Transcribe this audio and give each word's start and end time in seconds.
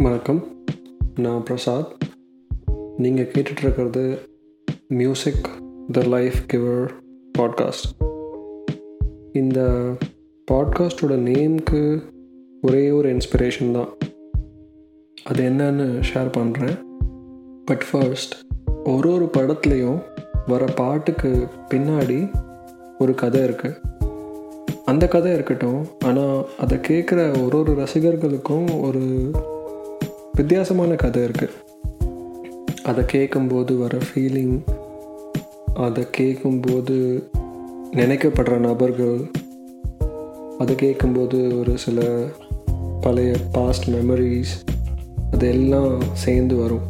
வணக்கம். 0.00 0.64
நான் 1.14 1.42
பிரசாத். 1.42 1.92
நீங்கள் 2.96 3.30
கேட்டுட்ருக்கிறது 3.30 4.18
music 4.88 5.48
the 5.92 6.02
life 6.02 6.34
giver 6.52 6.90
podcast 7.38 8.06
இந்த 9.32 9.90
பாட்காஸ்டோட 10.50 11.16
நேம்க்கு 11.18 12.02
ஒரே 12.62 12.90
ஒரு 12.90 13.16
இன்ஸ்பிரேஷன் 13.16 13.72
தான். 13.72 13.88
அது 15.24 15.50
என்னன்னு 15.50 16.02
ஷேர் 16.14 16.32
பண்ணுறேன் 16.36 16.80
பட் 17.64 17.84
ஃபர்ஸ்ட் 17.90 18.34
ஒரு 18.84 19.12
ஒரு 19.12 19.24
படத்துலேயும் 19.24 20.02
வர 20.46 20.64
பாட்டுக்கு 20.64 21.46
பின்னாடி 21.68 22.34
ஒரு 22.98 23.14
கதை 23.14 23.40
இருக்குது 23.40 23.88
அந்த 24.84 25.08
கதை 25.08 25.32
இருக்கட்டும் 25.32 25.86
ஆனால் 26.04 26.48
அதை 26.58 26.78
கேட்குற 26.78 27.44
ஒரு 27.44 27.58
ஒரு 27.58 27.74
ரசிகர்களுக்கும் 27.74 28.80
ஒரு 28.80 29.30
வித்தியாசமான 30.32 30.94
கதை 30.94 31.22
இருக்குது 31.22 31.50
அதை 32.84 33.04
கேட்கும்போது 33.04 33.76
வர 33.76 33.98
ஃபீலிங் 33.98 34.58
அதை 35.74 36.06
கேட்கும்போது 36.10 37.28
நினைக்கப்படுற 37.92 38.58
நபர்கள் 38.58 39.30
அதை 40.58 40.74
கேட்கும்போது 40.74 41.58
ஒரு 41.58 41.78
சில 41.78 42.22
பழைய 43.00 43.36
பாஸ்ட் 43.52 43.90
மெமரிஸ் 43.90 44.54
அதெல்லாம் 45.32 46.00
சேர்ந்து 46.12 46.56
வரும். 46.56 46.86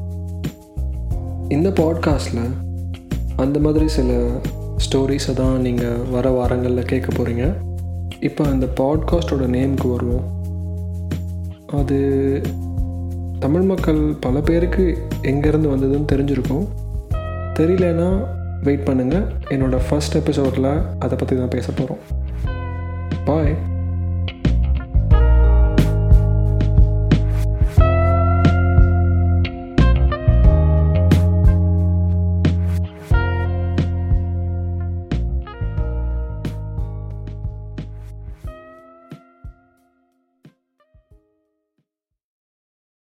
இந்த 1.49 1.69
பாட்காஸ்டில் 1.69 2.51
அந்த 3.37 3.59
மாதிரி 3.59 3.89
சில 3.89 4.29
ஸ்டோரிஸை 4.87 5.33
தான் 5.33 5.61
நீங்கள் 5.61 6.03
வர 6.11 6.31
வாரங்களில் 6.31 6.85
கேட்க 6.85 7.13
போகிறீங்க 7.13 7.57
இப்போ 8.21 8.45
அந்த 8.45 8.67
பாட்காஸ்டோட 8.77 9.45
நேமுக்கு 9.57 9.91
வருவோம். 9.91 10.27
அது 11.67 11.99
தமிழ் 13.41 13.63
மக்கள் 13.63 14.01
பல 14.21 14.41
பேருக்கு 14.41 15.09
எங்கேருந்து 15.23 15.71
வந்ததுன்னு 15.73 16.11
தெரிஞ்சிருக்கும். 16.13 16.65
தெரியலனா 17.55 18.09
வெயிட் 18.63 18.89
பண்ணுங்கள் 18.89 19.25
என்னோடய 19.49 19.81
ஃபஸ்ட் 19.91 20.15
எபிசோடில் 20.15 20.71
அதை 20.99 21.19
பற்றி 21.19 21.37
தான் 21.37 21.49
பேச 21.49 21.73
போகிறோம் 21.73 22.03
பாய் 23.25 23.57